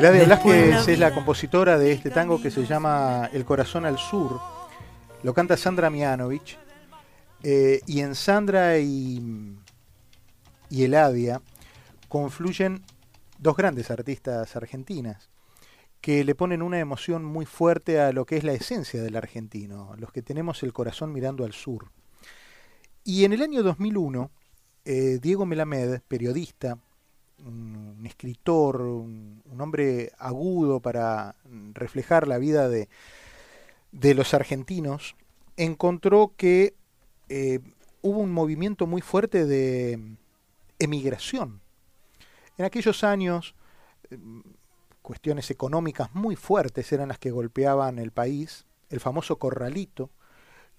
[0.00, 4.40] Eladia Blasquez es la compositora de este tango que se llama El corazón al sur.
[5.22, 6.56] Lo canta Sandra Mianovich.
[7.42, 9.58] Eh, y en Sandra y,
[10.70, 11.42] y Eladia
[12.08, 12.82] confluyen
[13.38, 15.28] dos grandes artistas argentinas
[16.00, 19.94] que le ponen una emoción muy fuerte a lo que es la esencia del argentino,
[19.98, 21.90] los que tenemos el corazón mirando al sur.
[23.04, 24.30] Y en el año 2001,
[24.86, 26.78] eh, Diego Melamed, periodista,
[27.46, 31.34] un, escritor, un, hombre agudo para
[31.74, 32.88] reflejar la vida de,
[33.92, 35.16] de los argentinos,
[35.56, 36.74] encontró que
[37.28, 37.60] eh,
[38.02, 40.16] hubo un movimiento muy fuerte de
[40.78, 41.60] emigración.
[42.56, 43.54] En aquellos años,
[44.10, 44.18] eh,
[45.02, 50.10] cuestiones económicas muy fuertes eran las que golpeaban el país, el famoso corralito,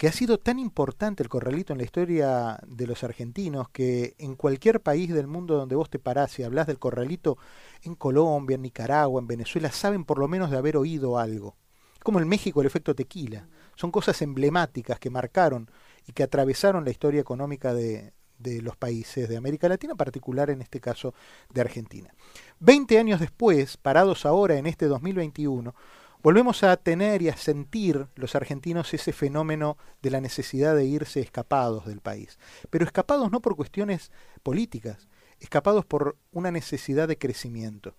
[0.02, 4.36] que ha sido tan importante el corralito en la historia de los argentinos que en
[4.36, 7.38] cualquier país del mundo donde vos te parás y hablas del corralito,
[7.84, 11.56] en Colombia, en Nicaragua, en Venezuela, saben por lo menos de haber oído algo.
[12.02, 13.48] Como en México el efecto tequila.
[13.76, 15.70] Son cosas emblemáticas que marcaron
[16.08, 20.50] y que atravesaron la historia económica de, de los países de América Latina, en particular
[20.50, 21.14] en este caso
[21.54, 22.12] de Argentina.
[22.60, 25.76] Veinte años después, parados ahora en este 2021,
[26.22, 31.20] volvemos a tener y a sentir los argentinos ese fenómeno de la necesidad de irse
[31.20, 32.38] escapados del país.
[32.70, 34.12] Pero escapados no por cuestiones
[34.44, 35.08] políticas,
[35.40, 37.96] escapados por una necesidad de crecimiento.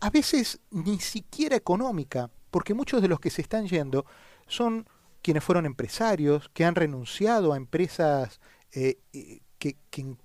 [0.00, 4.04] A veces ni siquiera económica, porque muchos de los que se están yendo
[4.46, 4.86] son
[5.22, 8.40] quienes fueron empresarios, que han renunciado a empresas
[8.72, 8.98] eh,
[9.58, 10.16] que, que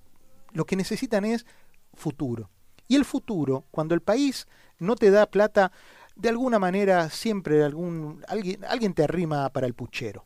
[0.51, 1.45] lo que necesitan es
[1.93, 2.49] futuro.
[2.89, 4.47] Y el futuro, cuando el país
[4.79, 5.71] no te da plata,
[6.19, 10.25] de alguna manera siempre algún, alguien, alguien te arrima para el puchero.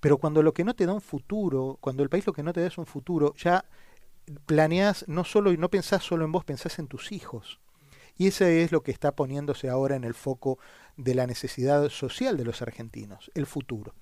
[0.00, 2.52] Pero cuando lo que no te da un futuro, cuando el país lo que no
[2.52, 3.64] te da es un futuro, ya
[4.46, 7.60] planeas no solo y no pensás solo en vos, pensás en tus hijos.
[8.18, 10.58] Y ese es lo que está poniéndose ahora en el foco
[10.96, 13.94] de la necesidad social de los argentinos, el futuro.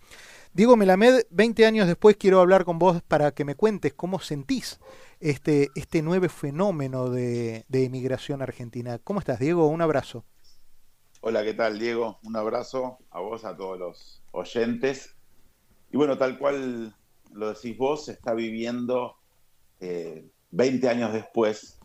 [0.55, 4.79] Diego Melamed, 20 años después quiero hablar con vos para que me cuentes cómo sentís
[5.21, 8.99] este, este nuevo fenómeno de, de emigración argentina.
[9.03, 9.67] ¿Cómo estás, Diego?
[9.67, 10.25] Un abrazo.
[11.27, 12.19] Hola, ¿qué tal, Diego?
[12.23, 15.17] Un abrazo a vos, a todos los oyentes.
[15.91, 16.95] Y bueno, tal cual
[17.33, 19.17] lo decís vos, se está viviendo
[19.81, 21.79] 20 eh, años después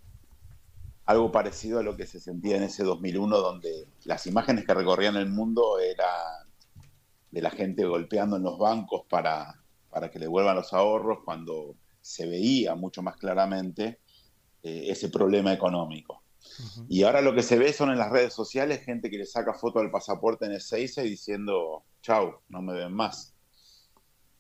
[1.06, 5.16] algo parecido a lo que se sentía en ese 2001, donde las imágenes que recorrían
[5.16, 6.46] el mundo eran
[7.32, 11.78] de la gente golpeando en los bancos para, para que le vuelvan los ahorros, cuando
[12.02, 14.02] se veía mucho más claramente
[14.64, 16.24] eh, ese problema económico.
[16.88, 19.54] Y ahora lo que se ve son en las redes sociales gente que le saca
[19.54, 23.34] foto del pasaporte en Ezeiza y diciendo, chau, no me ven más.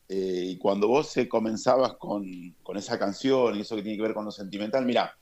[0.07, 2.25] Eh, y cuando vos se comenzabas con,
[2.63, 5.15] con, esa canción y eso que tiene que ver con lo sentimental, mira,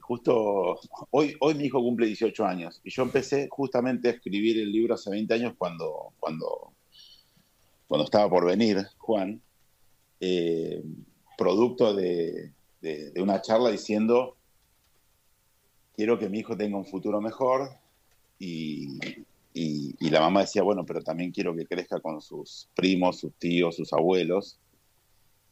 [0.00, 0.78] justo
[1.10, 4.94] hoy, hoy mi hijo cumple 18 años y yo empecé justamente a escribir el libro
[4.94, 6.72] hace 20 años cuando, cuando,
[7.88, 9.42] cuando estaba por venir Juan,
[10.20, 10.84] eh,
[11.36, 12.52] producto de
[13.16, 14.36] una charla diciendo
[15.96, 17.70] quiero que mi hijo tenga un futuro mejor
[18.38, 18.98] y,
[20.00, 23.92] la mamá decía, bueno, pero también quiero que crezca con sus primos, sus tíos, sus
[23.92, 24.58] abuelos.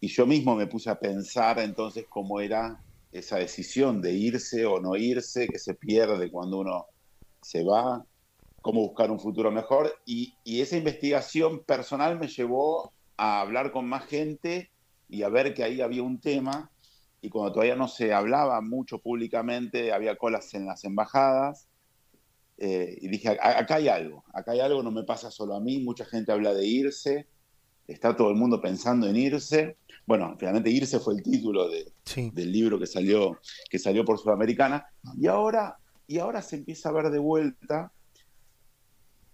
[0.01, 4.81] Y yo mismo me puse a pensar entonces cómo era esa decisión de irse o
[4.81, 6.87] no irse, que se pierde cuando uno
[7.41, 8.05] se va,
[8.61, 9.95] cómo buscar un futuro mejor.
[10.05, 14.71] Y, y esa investigación personal me llevó a hablar con más gente
[15.09, 16.71] y a ver que ahí había un tema
[17.25, 21.69] y cuando todavía no se hablaba mucho públicamente, había colas en las embajadas.
[22.59, 25.79] Eh, y dije, acá hay algo, acá hay algo, no me pasa solo a mí,
[25.79, 27.27] mucha gente habla de irse,
[27.89, 29.79] está todo el mundo pensando en irse.
[30.05, 31.91] Bueno, finalmente irse fue el título de,
[32.35, 34.87] del libro que salió, que salió por Sudamericana.
[35.19, 37.91] Y ahora, y ahora se empieza a ver de vuelta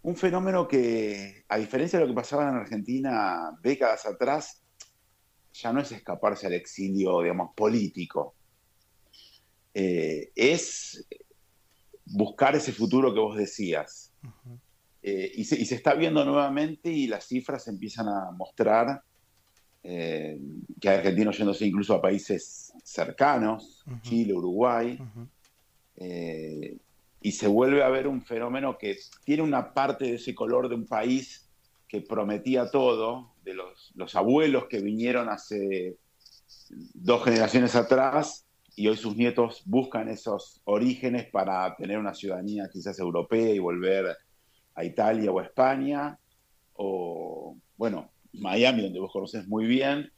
[0.02, 4.59] un fenómeno que, a diferencia de lo que pasaba en Argentina décadas atrás,
[5.52, 8.34] ya no es escaparse al exilio, digamos, político.
[9.72, 11.06] Eh, es
[12.04, 14.12] buscar ese futuro que vos decías.
[15.02, 19.02] Eh, y, se, está viendo nuevamente y las cifras empiezan a mostrar
[19.82, 20.38] eh,
[20.78, 24.98] que hay argentinos yéndose incluso a países cercanos, Chile, Uruguay.
[27.22, 30.74] y se vuelve a ver un fenómeno que tiene una parte de ese color de
[30.74, 31.48] un país
[31.86, 35.96] que prometía todo, de los, los abuelos que vinieron hace
[36.94, 38.46] dos generaciones atrás
[38.76, 44.16] y hoy sus nietos buscan esos orígenes para tener una ciudadanía quizás europea y volver
[44.74, 46.18] a Italia o a España,
[46.74, 50.10] o bueno, Miami, donde vos conoces muy bien.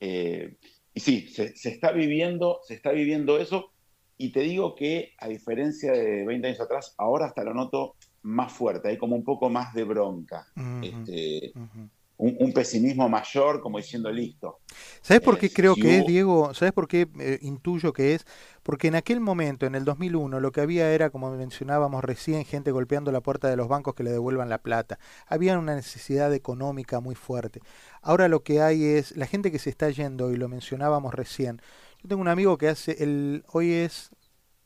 [0.00, 0.56] Eh,
[0.94, 3.72] y sí, se, está viviendo, se está viviendo eso,
[4.16, 8.52] y te digo que a diferencia de 20 años atrás, ahora hasta lo noto más
[8.52, 10.46] fuerte, hay como un poco más de bronca.
[10.82, 11.52] este,
[12.18, 14.58] un, pesimismo mayor, como diciendo listo.
[15.02, 16.52] ¿Sabes por qué eh, creo que es, Diego?
[16.52, 18.26] ¿Sabes por qué eh, intuyo que es?
[18.64, 22.72] Porque en aquel momento, en el 2001, lo que había era, como mencionábamos recién, gente
[22.72, 24.98] golpeando la puerta de los bancos que le devuelvan la plata.
[25.26, 27.60] Había una necesidad económica muy fuerte.
[28.02, 31.62] Ahora lo que hay es la gente que se está yendo, y lo mencionábamos recién.
[32.02, 34.10] Yo tengo un amigo que hace, el, hoy es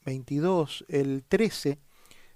[0.06, 1.78] 22, el 13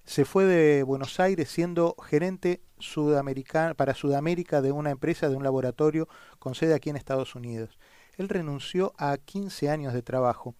[0.04, 5.42] se fue de Buenos Aires siendo gerente sudamericano, para Sudamérica de una empresa, de un
[5.42, 6.08] laboratorio
[6.38, 7.78] con sede aquí en Estados Unidos.
[8.16, 10.54] Él renunció a 15 años de trabajo,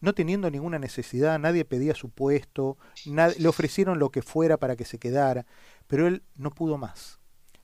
[0.00, 4.84] no teniendo ninguna necesidad, nadie pedía su puesto, le ofrecieron lo que fuera para que
[4.84, 5.46] se quedara,
[5.86, 7.18] pero él no pudo más.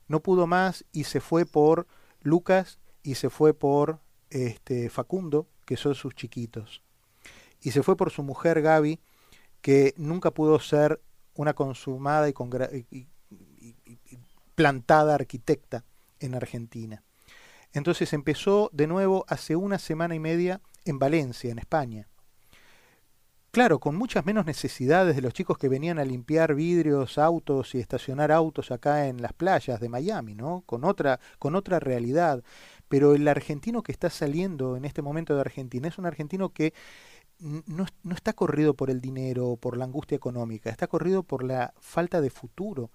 [0.07, 1.87] No pudo más y se fue por
[2.21, 3.99] Lucas y se fue por
[4.29, 6.81] este, Facundo, que son sus chiquitos.
[7.61, 8.99] Y se fue por su mujer Gaby,
[9.61, 11.01] que nunca pudo ser
[11.35, 13.07] una consumada y,
[14.55, 15.83] plantada arquitecta
[16.19, 17.03] en Argentina.
[17.73, 22.07] Entonces empezó de nuevo hace una semana y media en Valencia, en España.
[23.53, 27.79] Claro, con muchas menos necesidades de los chicos que venían a limpiar vidrios, autos y
[27.79, 30.63] estacionar autos acá en las playas de Miami, ¿no?
[30.65, 32.43] Con otra, con otra realidad.
[32.87, 36.73] Pero el argentino que está saliendo en este momento de Argentina es un argentino que
[37.39, 41.43] no, no, está corrido por el dinero o por la angustia económica, está corrido por
[41.43, 42.89] la falta de futuro.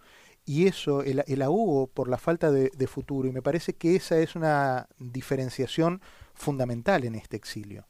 [0.48, 1.44] Y eso, el, el
[1.92, 3.28] por la falta de, futuro.
[3.28, 6.00] Y me parece que esa es una diferenciación
[6.32, 7.84] fundamental en este exilio.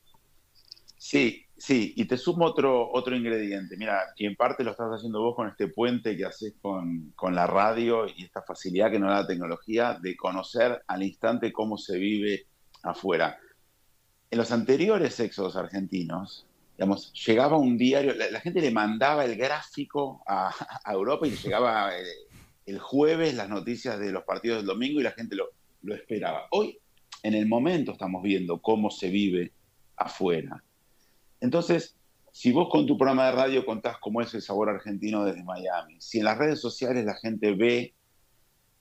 [0.96, 3.76] Sí, sí, y te sumo otro, otro ingrediente.
[3.76, 7.32] Mira, y en parte lo estás haciendo vos con este puente que haces con, con
[7.32, 11.78] la radio y esta facilidad que nos da la tecnología de conocer al instante cómo
[11.78, 12.46] se vive
[12.82, 13.38] afuera.
[14.32, 16.44] En los anteriores éxodos argentinos,
[16.78, 20.52] digamos, llegaba un diario, la, gente le mandaba el gráfico a,
[20.86, 22.04] Europa y llegaba eh,
[22.68, 25.48] el, jueves las noticias de los partidos del domingo y la gente lo,
[25.82, 26.46] lo esperaba.
[26.50, 26.78] Hoy,
[27.22, 29.52] en el momento, estamos viendo cómo se vive
[29.96, 30.62] afuera.
[31.40, 31.96] Entonces,
[32.32, 35.96] si vos con tu programa de radio contás cómo es el sabor argentino desde Miami,
[36.00, 37.94] si en las redes sociales la gente ve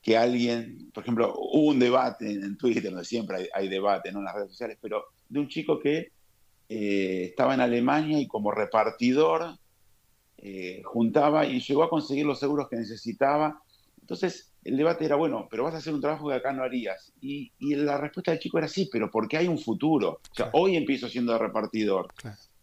[0.02, 4.20] que alguien, por ejemplo, hubo un debate en, Twitter, donde siempre hay, debate ¿no?
[4.20, 6.12] en las redes sociales, pero de un chico que
[6.68, 9.58] eh, estaba en Alemania y como repartidor
[10.36, 13.60] eh, juntaba y llegó a conseguir los seguros que necesitaba.
[14.08, 17.12] Entonces el debate era, bueno, pero vas a hacer un trabajo que acá no harías.
[17.20, 20.20] Y, la respuesta del chico era sí, pero porque hay un futuro.
[20.32, 22.08] O sea, hoy empiezo siendo repartidor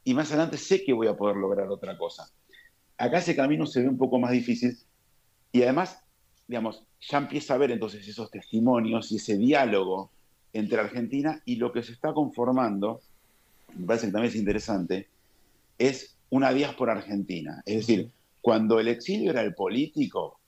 [0.04, 2.28] y más adelante sé que voy a poder lograr otra cosa.
[2.98, 4.76] Acá ese camino se ve un poco más difícil
[5.52, 6.02] y además,
[6.48, 10.10] digamos, ya empieza a ver entonces esos testimonios y ese diálogo
[10.52, 13.02] entre Argentina y lo que se está conformando
[13.78, 15.10] me parece que también es interesante,
[15.78, 17.62] es una diáspora argentina.
[17.68, 18.10] Es decir,
[18.42, 20.40] cuando el exilio era el político,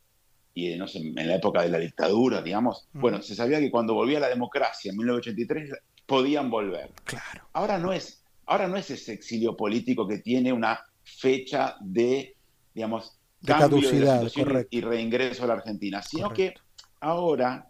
[0.57, 3.93] y no sé, en la época de la dictadura, digamos, bueno, se sabía que cuando
[3.93, 5.71] volvía la democracia en 1983
[6.07, 6.89] podían volver.
[7.03, 7.47] Claro.
[7.53, 12.35] Ahora no es, ahora no es ese exilio político que tiene una fecha de,
[12.73, 14.27] digamos, de caducidad
[14.71, 16.55] y reingreso a la Argentina, sino que
[17.01, 17.69] ahora,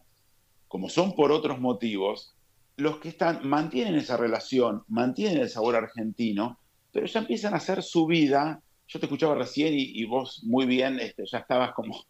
[0.70, 2.36] como son por otros motivos,
[2.77, 6.58] los que están mantienen esa relación, mantienen el sabor argentino,
[6.94, 8.62] pero ya empiezan a hacer su vida.
[8.88, 12.06] Yo te escuchaba recién y, vos muy bien este, ya estabas como,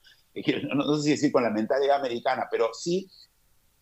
[0.76, 3.10] no, sé si decir con la mentalidad americana, pero sí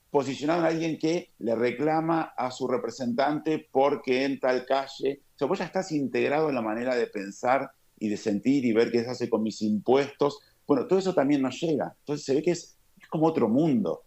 [0.10, 5.22] posicionado a alguien que le reclama a su representante porque en tal calle.
[5.36, 7.70] O sea, vos ya estás integrado en la manera de pensar
[8.00, 10.40] y de sentir y ver qué se hace con mis impuestos.
[10.66, 11.94] Bueno, todo eso también nos llega.
[12.00, 14.04] Entonces se ve que es, es como otro mundo.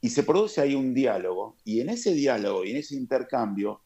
[0.00, 3.82] Y se produce ahí un diálogo, y en ese diálogo y en ese intercambio,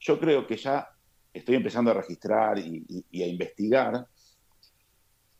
[0.00, 0.88] yo creo que ya
[1.32, 4.06] estoy empezando a registrar y, a investigar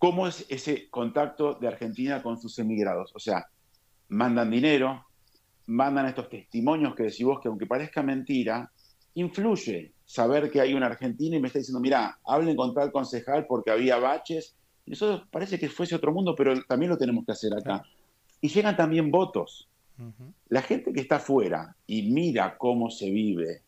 [0.04, 3.11] cómo es ese contacto de Argentina con sus emigrados.
[3.14, 3.46] O sea,
[4.11, 5.06] mandan dinero,
[5.66, 8.70] mandan estos testimonios que decís vos que aunque parezca mentira,
[9.14, 13.46] influye saber que hay un argentino y me está diciendo, mira, hablen con tal concejal
[13.46, 14.54] porque había baches.
[14.84, 17.82] Y eso parece que fuese otro mundo, pero también lo tenemos que hacer acá.
[18.42, 19.70] Y llegan también votos.
[20.49, 23.62] La gente que está afuera y mira cómo se vive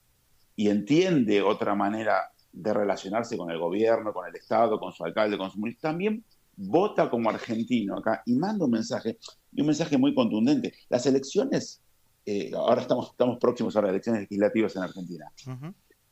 [0.55, 5.37] y entiende otra manera de relacionarse con el gobierno, con el Estado, con su alcalde,
[5.37, 6.25] con su municipio, también
[6.57, 9.19] vota como argentino acá y manda un mensaje,
[9.53, 10.73] y un mensaje muy contundente.
[10.89, 11.83] Las elecciones,
[12.25, 15.31] eh, ahora estamos, estamos próximos a las elecciones legislativas en Argentina.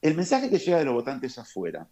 [0.02, 1.88] El mensaje que llega de los votantes afuera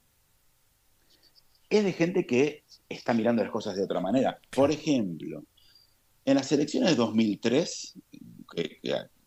[1.71, 4.39] es de gente que está mirando las cosas de otra manera.
[4.51, 5.43] Por ejemplo,
[6.27, 7.99] en las elecciones de 2003,
[8.55, 8.79] que,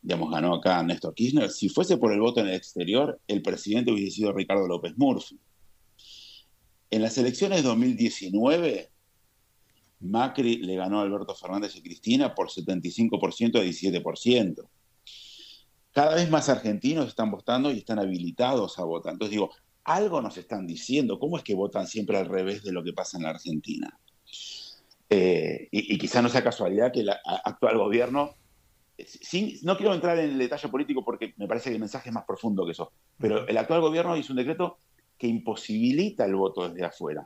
[0.06, 3.92] digamos, ganó acá Néstor Kirchner, si fuese por el voto en el exterior, el presidente
[3.92, 5.40] hubiese sido Ricardo López Murphy.
[6.92, 8.92] En las elecciones de 2019,
[10.02, 14.68] Macri le ganó a Alberto Fernández y Cristina por 75% a 17%.
[15.92, 19.14] Cada vez más argentinos están votando y están habilitados a votar.
[19.14, 19.50] Entonces digo,
[19.86, 21.18] algo nos están diciendo.
[21.18, 24.00] ¿Cómo es que votan siempre al revés de lo que pasa en la Argentina?
[25.10, 28.36] Eh, y, quizá no sea casualidad que el actual gobierno,
[29.64, 32.26] no quiero entrar en el detalle político porque me parece que el mensaje es más
[32.26, 34.80] profundo que eso, pero el actual gobierno hizo un decreto
[35.18, 37.26] que imposibilita el voto desde afuera.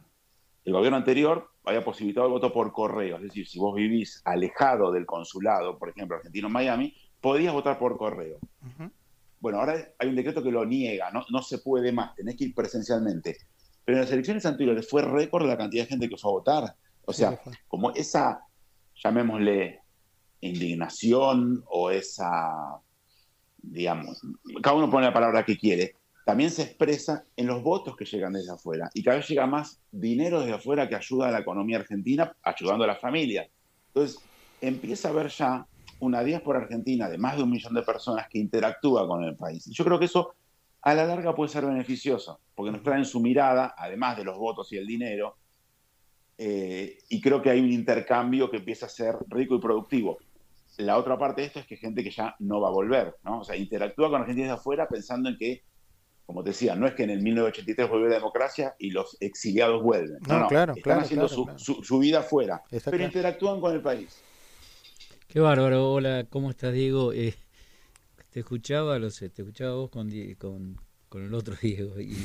[0.65, 4.91] El gobierno anterior había posibilitado el voto por correo, es decir, si vos vivís alejado
[4.91, 8.39] del consulado, por ejemplo, argentino en Miami, podías votar por correo.
[9.39, 12.45] Bueno, ahora hay un decreto que lo niega, no, no se puede más, tenés que
[12.45, 13.37] ir presencialmente.
[13.85, 16.75] Pero en las elecciones anteriores fue récord la cantidad de gente que fue a votar.
[17.05, 18.41] O sea, como esa,
[18.95, 19.81] llamémosle,
[20.41, 22.79] indignación o esa,
[23.57, 24.21] digamos,
[24.61, 28.33] cada uno pone la palabra que quiere, también se expresa en los votos que llegan
[28.33, 28.89] desde afuera.
[28.93, 32.83] Y cada vez llega más dinero desde afuera que ayuda a la economía argentina, ayudando
[32.83, 33.47] a las familias.
[33.87, 34.21] Entonces,
[34.61, 35.65] empieza a haber ya
[35.99, 39.67] una diáspora argentina de más de un millón de personas que interactúa con el país.
[39.67, 40.35] Y yo creo que eso
[40.81, 44.71] a la larga puede ser beneficioso, porque nos traen su mirada, además de los votos
[44.71, 45.35] y el dinero,
[46.37, 50.19] eh, y creo que hay un intercambio que empieza a ser rico y productivo.
[50.79, 53.41] La otra parte de esto es que gente que ya no va a volver, ¿no?
[53.41, 55.65] O sea, interactúa con argentinos de afuera pensando en que,
[56.25, 59.83] como te decía, no es que en el 1983 vuelve la democracia y los exiliados
[59.83, 60.19] vuelven.
[60.25, 64.21] No, no, claro, están haciendo su, vida afuera, pero interactúan con el país.
[65.27, 65.91] Qué bárbaro.
[65.91, 67.11] Hola, ¿cómo estás, Diego?
[67.11, 67.35] Eh,
[68.29, 70.09] te escuchaba, lo sé, te escuchaba vos con,
[71.09, 72.15] con, el otro Diego y,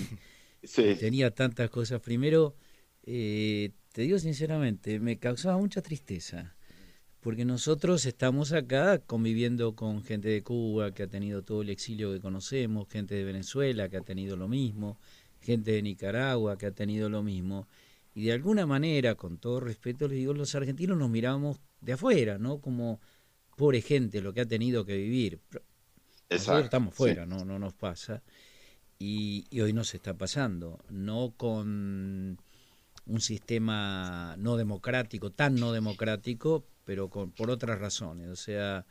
[1.01, 2.01] tenía tantas cosas.
[2.01, 2.55] Primero,
[3.03, 6.55] eh, te digo sinceramente, me causaba mucha tristeza,
[7.25, 12.13] porque nosotros estamos acá conviviendo con gente de Cuba que ha tenido todo el exilio
[12.13, 14.99] que conocemos, gente de Venezuela que ha tenido lo mismo,
[15.41, 17.67] gente de Nicaragua que ha tenido lo mismo.
[18.15, 22.37] Y de alguna manera, con todo respeto, les digo, los argentinos nos miramos de afuera,
[22.37, 22.59] ¿no?
[22.59, 23.01] Como
[23.57, 25.41] pobre gente, lo que ha tenido que vivir.
[26.29, 28.23] Nosotros estamos fuera, no, no nos pasa.
[28.99, 32.37] Y, hoy nos está pasando, no con
[33.07, 38.29] un sistema no democrático, tan no democrático, pero con, por otras razones.
[38.29, 38.87] O sea,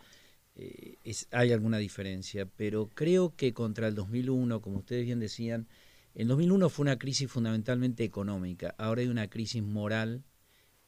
[0.55, 0.97] eh,
[1.31, 5.67] hay alguna diferencia, pero creo que contra el 2001, como ustedes bien decían,
[6.15, 10.23] el 2001 fue una crisis fundamentalmente económica, ahora hay una crisis moral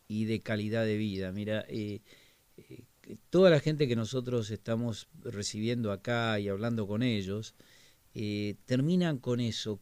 [0.07, 1.31] y de calidad de vida.
[1.31, 2.01] Mira, eh,
[2.57, 2.83] eh,
[3.29, 7.55] toda la gente que nosotros estamos recibiendo acá y hablando con ellos,
[8.65, 9.81] terminan con eso,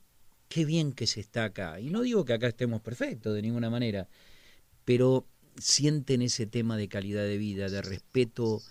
[0.49, 1.79] qué bien que se está acá.
[1.79, 4.07] Y no digo que acá estemos perfectos de ninguna manera,
[4.85, 5.27] pero
[5.57, 8.61] sienten ese tema de calidad de vida, de respeto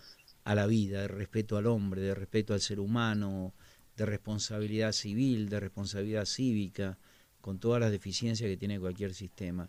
[0.44, 3.54] a la vida, de respeto al hombre, de respeto al ser humano,
[3.96, 6.98] de responsabilidad civil, de responsabilidad cívica,
[7.40, 9.68] con todas las deficiencias que tiene cualquier sistema.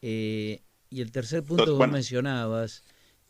[0.00, 2.82] Eh, y el tercer punto que vos mencionabas,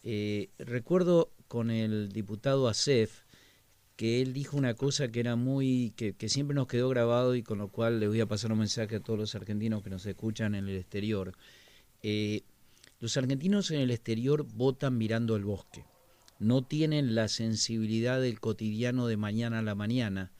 [0.02, 3.22] eh, recuerdo con el diputado Acef,
[3.96, 7.58] que él dijo una cosa que era muy, que, siempre nos quedó grabado y con
[7.58, 10.54] lo cual le voy a pasar un mensaje a todos los argentinos que nos escuchan
[10.54, 11.32] en el exterior.
[12.02, 12.42] Eh,
[13.02, 15.84] los argentinos en el exterior votan mirando el bosque,
[16.38, 20.30] no tienen la sensibilidad del cotidiano de mañana a la mañana,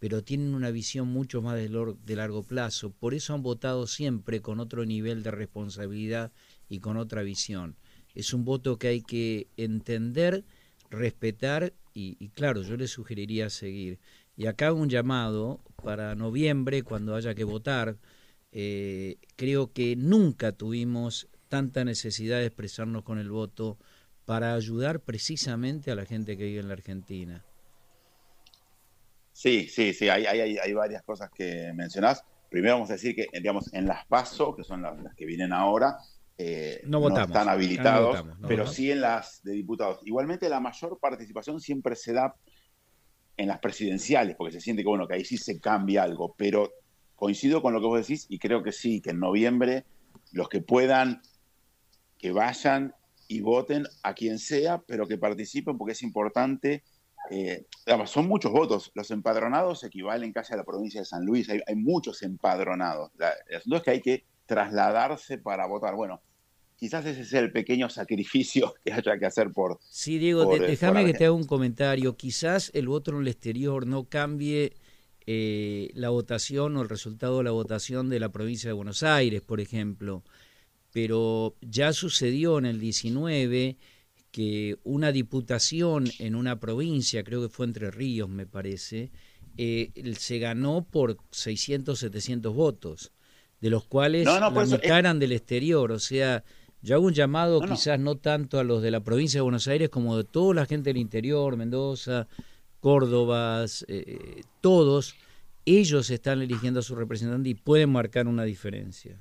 [0.00, 4.58] pero tienen una visión mucho más de, largo plazo, por eso han votado siempre con
[4.58, 6.32] otro nivel de responsabilidad
[6.68, 7.76] y con otra visión.
[8.16, 10.44] Es un voto que hay que entender,
[10.90, 14.00] respetar y, claro, yo le sugeriría seguir.
[14.36, 17.96] Y acá un llamado para noviembre, cuando haya que votar.
[18.50, 23.78] Eh, creo que nunca tuvimos tanta necesidad de expresarnos con el voto
[24.24, 27.44] para ayudar precisamente a la gente que vive en la Argentina.
[29.32, 32.24] Sí, sí, sí, hay, hay, hay varias cosas que mencionás.
[32.50, 35.98] Primero vamos a decir que, digamos, en las PASO, que son las que vienen ahora,
[36.40, 39.98] eh, no, están habilitados, pero sí en las de diputados.
[40.04, 42.36] Igualmente la mayor participación siempre se da
[43.36, 46.70] en las presidenciales, porque se siente que bueno, que ahí sí se cambia algo, pero
[47.16, 49.84] coincido con lo que vos decís y creo que sí, que en noviembre
[50.30, 51.22] los que puedan,
[52.18, 52.94] que vayan
[53.28, 56.82] y voten a quien sea, pero que participen porque es importante
[57.30, 57.66] eh,
[58.06, 58.90] son muchos votos.
[58.94, 61.48] Los empadronados equivalen casi a la provincia de San Luis.
[61.48, 63.10] Hay, muchos empadronados.
[63.18, 65.94] La, el asunto es que hay que trasladarse para votar.
[65.94, 66.22] Bueno,
[66.76, 69.78] quizás ese es el pequeño sacrificio que haya que hacer por.
[69.88, 72.16] Sí, Diego, eh, déjame que te haga un comentario.
[72.16, 74.74] Quizás el voto en el exterior no cambie
[75.26, 79.42] eh, la votación o el resultado de la votación de la provincia de Buenos Aires,
[79.42, 80.24] por ejemplo.
[80.92, 83.76] Pero ya sucedió en el 19
[84.30, 89.10] que una diputación en una provincia, creo que fue Entre Ríos, me parece,
[89.56, 93.12] eh, se ganó por 600, 700 votos,
[93.60, 95.92] de los cuales la mitad eran del exterior.
[95.92, 96.44] O sea,
[96.80, 99.88] yo hago un llamado quizás no tanto a los de la provincia de Buenos Aires
[99.88, 102.28] como de toda la gente del interior, Mendoza,
[102.80, 105.16] Córdoba, eh, todos,
[105.64, 109.18] ellos están eligiendo a su representante y pueden marcar una diferencia.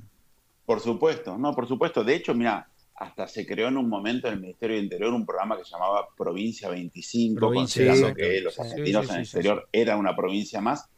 [0.68, 2.04] Por supuesto, no, por supuesto.
[2.04, 5.26] De hecho, mira, hasta se creó en un momento en el Ministerio de Interior un
[5.26, 10.14] programa que se llamaba Provincia 25, considerando que los argentinos en el exterior eran una
[10.14, 10.90] provincia más,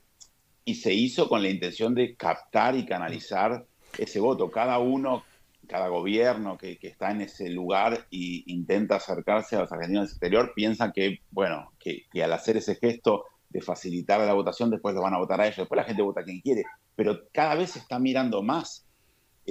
[0.66, 3.64] y se hizo con la intención de captar y canalizar
[3.96, 4.50] ese voto.
[4.50, 5.24] Cada uno,
[5.68, 10.54] cada gobierno que, está en ese lugar e intenta acercarse a los argentinos del exterior,
[10.56, 15.04] piensa que, bueno, que, que al hacer ese gesto de facilitar la votación, después lo
[15.04, 16.64] van a votar a ellos, después la gente vota a quien quiere,
[16.96, 18.89] pero cada vez se está mirando más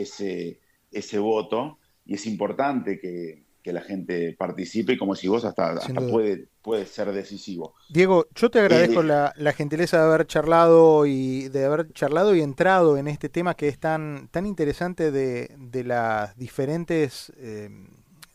[0.02, 5.75] ese, ese voto y es importante que, la gente participe, como si vos hasta,
[6.11, 7.75] puede, puede ser decisivo.
[7.90, 12.40] Diego, yo te agradezco eh, la, gentileza de haber charlado y de haber charlado y
[12.40, 17.69] entrado en este tema que es tan, tan interesante de, de las diferentes eh,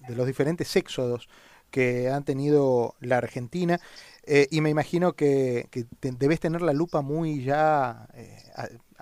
[0.08, 1.28] de los diferentes éxodos
[1.72, 3.80] que han tenido la Argentina
[4.26, 5.68] eh, y me imagino que,
[6.02, 8.08] debes tener la lupa muy ya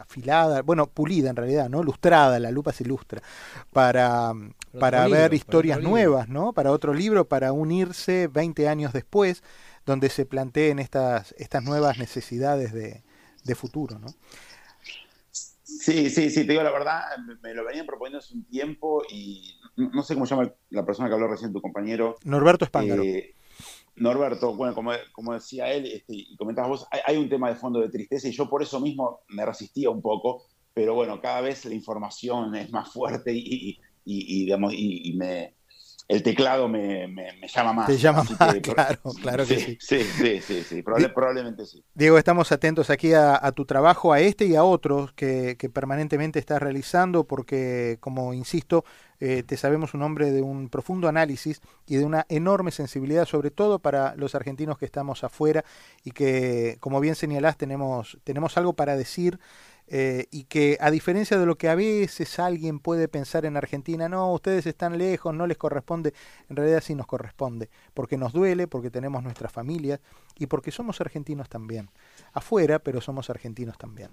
[0.02, 1.84] afilada, bueno, pulida en realidad, ¿no?
[1.84, 3.22] Lustrada, la lupa se ilustra,
[3.72, 4.34] para,
[4.80, 6.54] para ver historias nuevas, ¿no?
[6.54, 9.44] Para otro libro, para unirse 20 años después,
[9.86, 13.04] donde se planteen estas, estas nuevas necesidades de,
[13.56, 14.08] futuro, ¿no?
[15.32, 17.02] Sí, sí, sí, te digo la verdad,
[17.42, 21.10] me lo venían proponiendo hace un tiempo y no sé cómo se llama la persona
[21.10, 22.18] que habló recién, tu compañero.
[22.24, 23.04] Norberto Espángaro.
[23.04, 23.36] Eh,
[24.02, 24.74] Norberto, bueno,
[25.12, 28.32] como, decía él este, y comentabas vos, hay, un tema de fondo de tristeza y
[28.32, 32.72] yo por eso mismo me resistía un poco, pero bueno, cada vez la información es
[32.72, 35.54] más fuerte y, digamos, y, me,
[36.08, 37.08] el teclado me,
[37.54, 37.88] llama más.
[37.88, 39.78] Te llama más, claro, claro que sí.
[39.80, 41.84] Sí, sí, sí, sí, probablemente sí.
[41.94, 46.60] Diego, estamos atentos aquí a, tu trabajo, a este y a otros que, permanentemente estás
[46.60, 48.84] realizando, porque, como insisto,
[49.24, 53.52] eh, te sabemos un hombre de un profundo análisis y de una enorme sensibilidad, sobre
[53.52, 55.64] todo para los argentinos que estamos afuera
[56.04, 59.40] y que, como bien señalás, tenemos, tenemos algo para decir
[59.94, 64.10] eh, y que a diferencia de lo que a veces alguien puede pensar en Argentina,
[64.10, 66.14] no, ustedes están lejos, no les corresponde,
[66.50, 70.00] en realidad sí nos corresponde, porque nos duele, porque tenemos nuestras familias
[70.36, 71.90] y porque somos argentinos también.
[72.34, 74.12] Afuera, pero somos argentinos también.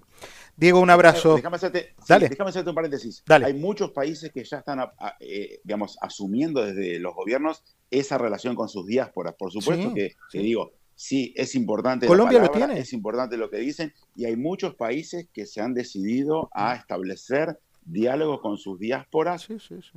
[0.55, 1.35] Diego, un abrazo.
[1.35, 3.23] Déjame hacerte, déjame hacerte un paréntesis.
[3.27, 4.79] Hay muchos países que ya están,
[5.19, 9.35] eh, digamos, asumiendo desde los gobiernos esa relación con sus diásporas.
[9.35, 12.07] Por supuesto que, te digo, sí, es importante.
[12.07, 12.79] Colombia lo tiene.
[12.79, 17.59] Es importante lo que dicen y hay muchos países que se han decidido a establecer
[17.91, 19.47] diálogos con sus diásporas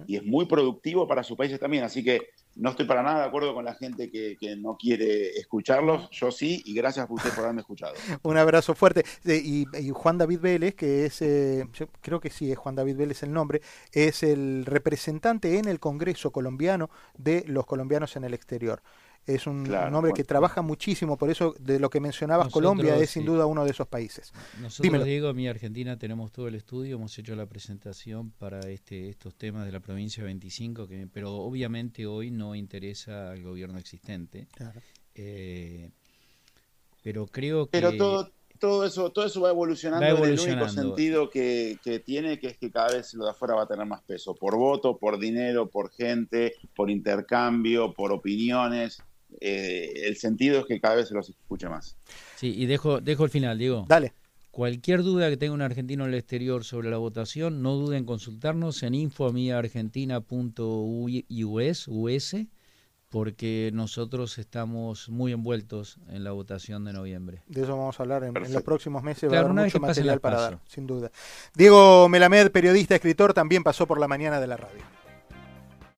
[0.07, 1.85] y es muy productivo para sus países también.
[1.85, 6.11] Así que no estoy para nada de acuerdo con la gente que, no quiere escucharlos.
[6.11, 7.95] Yo sí y gracias a usted por haberme escuchado.
[8.23, 9.05] Un abrazo fuerte.
[9.25, 13.23] Y, Juan David Vélez, que es, eh, yo creo que sí, es Juan David Vélez
[13.23, 18.83] el nombre, es el representante en el Congreso colombiano de los colombianos en el exterior
[19.27, 23.25] es un, hombre que trabaja muchísimo, por eso de lo que mencionabas, Colombia es sin
[23.25, 24.33] duda uno de esos países.
[24.61, 29.35] Nosotros, Diego, mi Argentina, tenemos todo el estudio, hemos hecho la presentación para este, estos
[29.37, 34.49] temas de la provincia 25, que, pero obviamente hoy no interesa al gobierno existente.
[35.15, 35.91] Eh,
[37.03, 37.73] pero creo que...
[37.73, 42.41] Pero todo, todo eso, todo eso va evolucionando, en el único sentido que, que, tiene,
[42.41, 44.99] que es que cada vez lo de afuera va a tener más peso, por voto,
[44.99, 49.01] por dinero, por gente, por intercambio, por opiniones.
[49.45, 51.97] Eh, el sentido es que cada vez se los escuche más.
[52.37, 53.87] Sí, y dejo, dejo el final, Diego.
[53.89, 54.13] Dale.
[54.53, 58.05] Cualquier duda que tenga un argentino en el exterior sobre la votación, no duden en
[58.05, 62.47] consultarnos en infoamiargentina.us, US,
[63.09, 67.43] porque nosotros estamos muy envueltos en la votación de noviembre.
[67.49, 69.33] De eso vamos a hablar en, los próximos meses.
[69.33, 71.11] va a haber mucho material para dar, sin duda.
[71.55, 75.02] Diego Melamed, periodista, escritor, también pasó por la mañana de la radio.